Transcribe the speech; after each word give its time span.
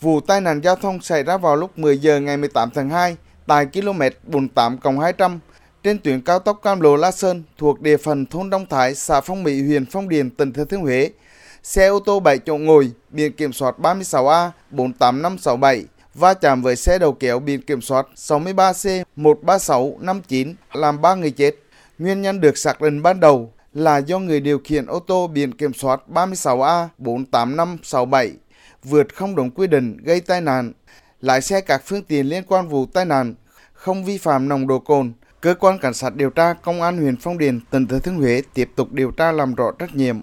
Vụ 0.00 0.20
tai 0.20 0.40
nạn 0.40 0.60
giao 0.60 0.76
thông 0.76 1.00
xảy 1.00 1.22
ra 1.22 1.36
vào 1.36 1.56
lúc 1.56 1.78
10 1.78 1.98
giờ 1.98 2.20
ngày 2.20 2.36
18 2.36 2.70
tháng 2.74 2.90
2 2.90 3.16
tại 3.46 3.66
km 3.66 4.00
48 4.26 4.98
200 4.98 5.38
trên 5.82 5.98
tuyến 5.98 6.20
cao 6.20 6.38
tốc 6.38 6.60
Cam 6.62 6.80
Lộ 6.80 6.96
La 6.96 7.10
Sơn 7.10 7.42
thuộc 7.58 7.80
địa 7.80 7.96
phận 7.96 8.26
thôn 8.26 8.50
Đông 8.50 8.66
Thái, 8.66 8.94
xã 8.94 9.20
Phong 9.20 9.42
Mỹ, 9.42 9.62
huyện 9.62 9.86
Phong 9.86 10.08
Điền, 10.08 10.30
tỉnh 10.30 10.52
Thừa 10.52 10.64
Thiên 10.64 10.80
Huế. 10.80 11.10
Xe 11.62 11.86
ô 11.86 12.00
tô 12.00 12.20
7 12.20 12.38
chỗ 12.38 12.56
ngồi, 12.56 12.90
biển 13.10 13.32
kiểm 13.32 13.52
soát 13.52 13.74
36A 13.78 14.50
48567 14.70 15.84
va 16.14 16.34
chạm 16.34 16.62
với 16.62 16.76
xe 16.76 16.98
đầu 16.98 17.12
kéo 17.12 17.38
biển 17.38 17.62
kiểm 17.62 17.80
soát 17.80 18.06
63C 18.16 19.04
13659 19.16 20.54
làm 20.72 21.00
3 21.00 21.14
người 21.14 21.30
chết. 21.30 21.54
Nguyên 21.98 22.22
nhân 22.22 22.40
được 22.40 22.58
xác 22.58 22.80
định 22.80 23.02
ban 23.02 23.20
đầu 23.20 23.52
là 23.74 23.98
do 23.98 24.18
người 24.18 24.40
điều 24.40 24.58
khiển 24.64 24.86
ô 24.86 24.98
tô 24.98 25.26
biển 25.26 25.52
kiểm 25.52 25.72
soát 25.74 26.00
36A 26.08 26.86
48567 26.98 28.32
vượt 28.84 29.14
không 29.14 29.34
đúng 29.34 29.50
quy 29.50 29.66
định 29.66 29.96
gây 30.02 30.20
tai 30.20 30.40
nạn. 30.40 30.72
Lái 31.20 31.40
xe 31.40 31.60
các 31.60 31.82
phương 31.84 32.02
tiện 32.02 32.26
liên 32.26 32.42
quan 32.48 32.68
vụ 32.68 32.86
tai 32.86 33.04
nạn 33.04 33.34
không 33.72 34.04
vi 34.04 34.18
phạm 34.18 34.48
nồng 34.48 34.66
độ 34.66 34.78
cồn. 34.78 35.12
Cơ 35.40 35.54
quan 35.54 35.78
cảnh 35.78 35.94
sát 35.94 36.16
điều 36.16 36.30
tra 36.30 36.52
Công 36.52 36.82
an 36.82 36.98
huyện 36.98 37.16
Phong 37.16 37.38
Điền, 37.38 37.60
tỉnh 37.70 37.86
Thừa 37.86 37.98
Thiên 37.98 38.14
Huế 38.14 38.42
tiếp 38.54 38.70
tục 38.76 38.92
điều 38.92 39.10
tra 39.10 39.32
làm 39.32 39.54
rõ 39.54 39.70
trách 39.78 39.94
nhiệm. 39.94 40.22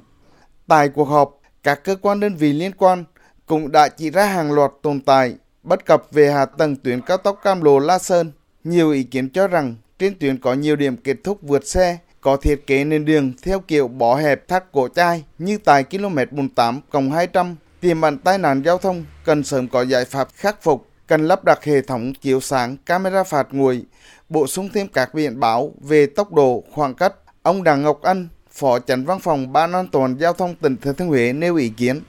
Tại 0.67 0.89
cuộc 0.89 1.05
họp, 1.05 1.41
các 1.63 1.83
cơ 1.83 1.95
quan 1.95 2.19
đơn 2.19 2.35
vị 2.35 2.53
liên 2.53 2.71
quan 2.77 3.03
cũng 3.45 3.71
đã 3.71 3.89
chỉ 3.89 4.09
ra 4.09 4.25
hàng 4.25 4.51
loạt 4.51 4.71
tồn 4.81 5.01
tại 5.01 5.35
bất 5.63 5.85
cập 5.85 6.03
về 6.11 6.31
hạ 6.31 6.45
tầng 6.45 6.75
tuyến 6.75 7.01
cao 7.01 7.17
tốc 7.17 7.39
Cam 7.43 7.61
Lộ 7.61 7.79
La 7.79 7.99
Sơn. 7.99 8.31
Nhiều 8.63 8.91
ý 8.91 9.03
kiến 9.03 9.29
cho 9.29 9.47
rằng 9.47 9.75
trên 9.99 10.19
tuyến 10.19 10.37
có 10.37 10.53
nhiều 10.53 10.75
điểm 10.75 10.97
kết 10.97 11.17
thúc 11.23 11.39
vượt 11.41 11.67
xe, 11.67 11.97
có 12.21 12.37
thiết 12.37 12.67
kế 12.67 12.83
nền 12.83 13.05
đường 13.05 13.33
theo 13.41 13.59
kiểu 13.59 13.87
bỏ 13.87 14.15
hẹp 14.15 14.47
thắt 14.47 14.71
cổ 14.71 14.87
chai 14.87 15.23
như 15.37 15.57
tại 15.57 15.83
km 15.83 16.15
48 16.31 16.81
200 17.11 17.55
tiềm 17.79 18.01
ẩn 18.01 18.17
tai 18.17 18.37
nạn 18.37 18.61
giao 18.65 18.77
thông 18.77 19.05
cần 19.25 19.43
sớm 19.43 19.67
có 19.67 19.81
giải 19.81 20.05
pháp 20.05 20.27
khắc 20.35 20.63
phục, 20.63 20.87
cần 21.07 21.27
lắp 21.27 21.43
đặt 21.43 21.63
hệ 21.63 21.81
thống 21.81 22.13
chiếu 22.13 22.39
sáng, 22.39 22.77
camera 22.85 23.23
phạt 23.23 23.47
nguội, 23.51 23.83
bổ 24.29 24.47
sung 24.47 24.69
thêm 24.73 24.87
các 24.87 25.13
biển 25.13 25.39
báo 25.39 25.71
về 25.81 26.05
tốc 26.05 26.33
độ, 26.33 26.63
khoảng 26.71 26.93
cách. 26.93 27.13
Ông 27.41 27.63
Đặng 27.63 27.83
Ngọc 27.83 28.01
Anh, 28.01 28.27
Phó 28.51 28.79
Chánh 28.79 29.05
Văn 29.05 29.19
phòng 29.19 29.53
Ban 29.53 29.71
an 29.71 29.87
toàn 29.91 30.17
giao 30.19 30.33
thông 30.33 30.55
tỉnh 30.55 30.77
Thừa 30.77 30.93
Thiên 30.93 31.07
Huế 31.07 31.33
nêu 31.33 31.55
ý 31.55 31.69
kiến 31.69 32.01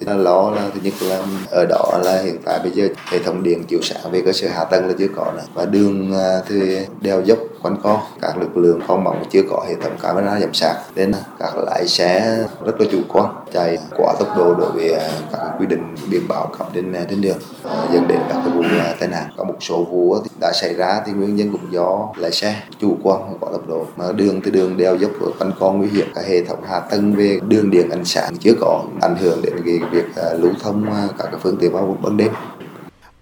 là 0.00 0.14
lo 0.14 0.50
là 0.50 0.70
thứ 0.74 0.80
nhất 0.82 0.94
là 1.02 1.22
ở 1.50 1.66
đó 1.68 2.00
là 2.04 2.22
hiện 2.22 2.36
tại 2.44 2.58
bây 2.62 2.72
giờ 2.72 2.88
hệ 3.10 3.18
thống 3.18 3.42
điện 3.42 3.64
chiếu 3.64 3.80
sáng 3.82 4.10
về 4.12 4.22
cơ 4.26 4.32
sở 4.32 4.48
hạ 4.48 4.64
tầng 4.64 4.86
là 4.86 4.94
chưa 4.98 5.08
có 5.16 5.32
nữa. 5.36 5.42
Và 5.54 5.64
đường 5.64 6.12
à, 6.18 6.40
thì 6.48 6.78
đeo 7.00 7.20
dốc 7.20 7.38
quanh 7.62 7.76
co. 7.82 8.02
Các 8.20 8.38
lực 8.38 8.56
lượng 8.56 8.80
phong 8.86 9.04
mỏng 9.04 9.24
chưa 9.30 9.42
có 9.50 9.64
hệ 9.68 9.74
thống 9.82 9.96
camera 10.02 10.40
giám 10.40 10.54
sát. 10.54 10.74
Nên 10.94 11.12
các 11.38 11.52
lái 11.56 11.88
xe 11.88 12.38
rất 12.64 12.80
là 12.80 12.86
chủ 12.92 12.98
quan, 13.08 13.34
chạy 13.52 13.78
quá 13.96 14.14
tốc 14.18 14.28
độ 14.36 14.54
đối 14.54 14.70
với 14.70 14.92
à, 14.92 15.08
các 15.32 15.38
quy 15.58 15.66
định 15.66 15.94
biển 16.10 16.22
báo 16.28 16.52
cấm 16.58 16.66
trên 16.74 16.92
à, 16.92 17.04
trên 17.10 17.20
đường. 17.20 17.38
Ờ, 17.62 17.86
dẫn 17.92 18.08
đến 18.08 18.18
các 18.28 18.40
cái 18.44 18.54
vụ 18.54 18.62
tai 19.00 19.08
nạn. 19.08 19.30
Có 19.36 19.44
một 19.44 19.56
số 19.60 19.84
vụ 19.84 20.16
đã 20.40 20.52
xảy 20.54 20.74
ra 20.74 21.02
thì 21.06 21.12
nguyên 21.12 21.36
nhân 21.36 21.52
cũng 21.52 21.72
do 21.72 22.08
lái 22.16 22.32
xe 22.32 22.56
chủ 22.80 22.96
quan, 23.02 23.20
quá 23.40 23.48
tốc 23.52 23.68
độ. 23.68 23.86
Mà 23.96 24.12
đường, 24.12 24.40
thì 24.44 24.50
đường 24.50 24.76
đeo 24.76 24.96
dốc 24.96 25.10
quanh 25.38 25.52
co 25.60 25.72
nguy 25.72 25.88
hiểm. 25.88 26.06
Cả 26.14 26.22
hệ 26.28 26.44
thống 26.44 26.58
hạ 26.68 26.80
tầng 26.80 27.14
về 27.14 27.38
đường 27.48 27.70
điện, 27.70 27.90
ánh 27.90 28.04
sáng 28.04 28.36
chưa 28.40 28.52
có 28.60 28.82
ảnh 29.00 29.16
hưởng 29.16 29.42
đến 29.42 29.54
cái 29.64 29.80
việc 29.92 30.16
à, 30.16 30.34
lưu 30.38 30.52
thông 30.60 30.92
à, 30.92 31.08
các 31.18 31.30
phương 31.42 31.56
tiện 31.60 31.72
vào 31.72 31.98
ban 32.02 32.16
đêm. 32.16 32.32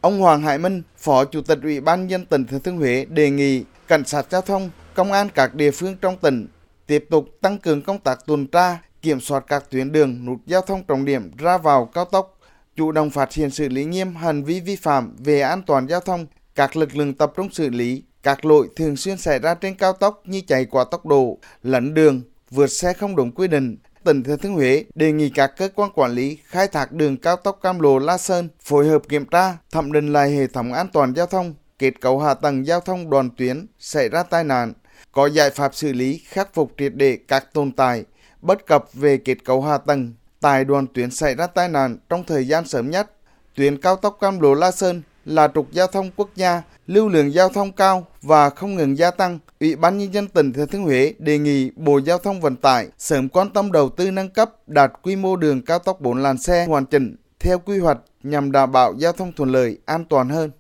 Ông 0.00 0.20
Hoàng 0.20 0.42
Hải 0.42 0.58
Minh, 0.58 0.83
Phó 0.97 1.25
Chủ 1.25 1.41
tịch 1.41 1.58
Ủy 1.62 1.80
ban 1.80 2.10
dân 2.10 2.27
tỉnh 2.27 2.47
Thừa 2.47 2.58
Thiên 2.58 2.77
Huế 2.77 3.05
đề 3.05 3.30
nghị 3.30 3.64
cảnh 3.88 4.05
sát 4.05 4.27
giao 4.30 4.41
thông, 4.41 4.70
công 4.94 5.12
an 5.12 5.28
các 5.34 5.55
địa 5.55 5.70
phương 5.70 5.97
trong 6.00 6.16
tỉnh 6.16 6.47
tiếp 6.86 7.05
tục 7.10 7.25
tăng 7.41 7.58
cường 7.58 7.83
công 7.83 7.98
tác 7.98 8.19
tuần 8.27 8.47
tra, 8.47 8.78
kiểm 9.02 9.20
soát 9.20 9.44
các 9.47 9.70
tuyến 9.70 9.92
đường, 9.92 10.27
nút 10.27 10.38
giao 10.47 10.60
thông 10.60 10.83
trọng 10.84 11.05
điểm 11.05 11.30
ra 11.38 11.58
vào 11.58 11.86
cao 11.86 12.05
tốc, 12.05 12.38
chủ 12.77 12.92
động 12.92 13.10
phát 13.10 13.32
hiện 13.32 13.50
xử 13.50 13.69
lý 13.69 13.84
nghiêm 13.84 14.14
hành 14.14 14.44
vi 14.44 14.60
vi 14.60 14.77
phạm 14.77 15.16
về 15.19 15.41
an 15.41 15.62
toàn 15.66 15.86
giao 15.88 16.00
thông, 16.00 16.27
các 16.55 16.77
lực 16.77 16.97
lượng 16.97 17.14
tập 17.14 17.32
trung 17.36 17.48
xử 17.53 17.69
lý 17.69 18.03
các 18.22 18.44
lỗi 18.44 18.69
thường 18.77 18.97
xuyên 18.97 19.16
xảy 19.16 19.38
ra 19.38 19.55
trên 19.55 19.75
cao 19.75 19.92
tốc 19.92 20.22
như 20.25 20.41
chạy 20.41 20.64
quá 20.64 20.84
tốc 20.91 21.06
độ, 21.06 21.38
lấn 21.62 21.94
đường, 21.94 22.22
vượt 22.50 22.66
xe 22.66 22.93
không 22.93 23.16
đúng 23.16 23.32
quy 23.32 23.48
định, 23.48 23.76
tỉnh 24.04 24.22
Thừa 24.22 24.36
Thiên 24.36 24.53
Huế 24.53 24.84
đề 24.94 25.12
nghị 25.12 25.31
các 25.31 25.56
cơ 25.56 25.69
quan 25.75 25.91
quản 25.94 26.12
lý 26.12 26.38
khai 26.44 26.69
thác 26.69 26.92
đường 26.92 27.16
cao 27.16 27.36
tốc 27.36 27.59
Cam 27.62 27.81
Lộ 27.81 27.98
La 27.98 28.19
Sơn 28.19 28.48
phối 28.60 28.88
hợp 28.88 29.03
kiểm 29.09 29.25
tra, 29.26 29.56
thẩm 29.70 29.92
định 29.92 30.12
lại 30.12 30.31
hệ 30.31 30.47
thống 30.47 30.72
an 30.72 30.88
toàn 30.92 31.14
giao 31.14 31.26
thông, 31.26 31.54
kết 31.78 32.00
cấu 32.00 32.19
hạ 32.19 32.34
tầng 32.34 32.66
giao 32.66 32.81
thông 32.81 33.10
đoàn 33.10 33.31
tuyến 33.37 33.66
xảy 33.78 34.08
ra 34.08 34.22
tai 34.22 34.44
nạn, 34.44 34.72
có 35.12 35.26
giải 35.26 35.50
pháp 35.50 35.75
xử 35.75 35.92
lý 35.92 36.22
khắc 36.28 36.54
phục 36.54 36.72
triệt 36.78 36.92
để 36.94 37.19
các 37.28 37.53
tồn 37.53 37.72
tại, 37.72 38.04
bất 38.42 38.66
cập 38.66 38.84
về 38.94 39.16
kết 39.16 39.44
cấu 39.44 39.62
hạ 39.62 39.78
tầng 39.78 40.14
tại 40.41 40.64
đoàn 40.64 40.87
tuyến 40.94 41.10
xảy 41.10 41.34
ra 41.34 41.47
tai 41.47 41.69
nạn 41.69 41.98
trong 42.08 42.25
thời 42.25 42.47
gian 42.47 42.66
sớm 42.66 42.91
nhất. 42.91 43.10
Tuyến 43.54 43.81
cao 43.81 43.97
tốc 43.97 44.19
Cam 44.20 44.41
Lộ 44.41 44.54
La 44.54 44.70
Sơn 44.70 45.03
là 45.28 45.49
trục 45.55 45.72
giao 45.72 45.87
thông 45.87 46.11
quốc 46.16 46.31
gia, 46.37 46.62
lưu 46.87 47.09
lượng 47.09 47.33
giao 47.33 47.49
thông 47.49 47.72
cao 47.72 48.06
và 48.22 48.50
không 48.50 48.75
ngừng 48.75 48.99
gia 48.99 49.11
tăng. 49.11 49.39
Ủy 49.61 49.77
ban 49.77 49.99
nhân 49.99 50.15
dân 50.15 50.28
tỉnh 50.28 50.53
Thừa 50.53 50.66
Thiên 50.66 50.83
Huế 50.83 51.15
đề 51.19 51.39
nghị 51.39 51.71
Bộ 51.77 51.99
Giao 51.99 52.19
thông 52.19 52.41
Vận 52.41 52.56
tải 52.56 52.89
sớm 52.99 53.28
quan 53.28 53.50
tâm 53.50 53.72
đầu 53.72 53.88
tư 53.88 54.11
nâng 54.11 54.31
cấp 54.31 54.50
đạt 54.67 54.93
quy 55.03 55.17
mô 55.17 55.37
đường 55.37 55.62
cao 55.62 55.78
tốc 55.78 56.00
4 56.00 56.19
làn 56.22 56.38
xe 56.38 56.67
hoàn 56.67 56.87
chỉnh 56.87 57.17
theo 57.41 57.59
quy 57.59 57.78
hoạch 57.78 57.99
nhằm 58.22 58.53
đảm 58.53 58.72
bảo 58.72 58.94
giao 58.99 59.12
thông 59.12 59.33
thuận 59.33 59.53
lợi, 59.53 59.78
an 59.84 60.05
toàn 60.05 60.28
hơn. 60.28 60.50